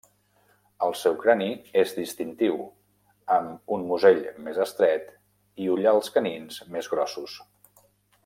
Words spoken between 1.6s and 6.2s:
és distintiu amb un musell més estret i ullals